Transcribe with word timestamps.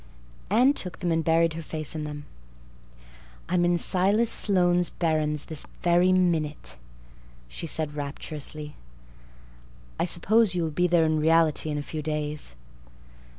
Anne 0.49 0.73
took 0.73 0.97
them 0.97 1.11
and 1.11 1.23
buried 1.23 1.53
her 1.53 1.61
face 1.61 1.93
in 1.93 2.05
them. 2.05 2.25
"I'm 3.47 3.63
in 3.63 3.75
Mr. 3.75 3.81
Silas 3.81 4.31
Sloane's 4.31 4.89
barrens 4.89 5.45
this 5.45 5.67
very 5.83 6.11
minute," 6.11 6.75
she 7.47 7.67
said 7.67 7.93
rapturously. 7.93 8.73
"I 9.99 10.05
suppose 10.05 10.55
you 10.55 10.63
will 10.63 10.71
be 10.71 10.87
there 10.87 11.05
in 11.05 11.19
reality 11.19 11.69
in 11.69 11.77
a 11.77 11.83
few 11.83 12.01
days?" 12.01 12.55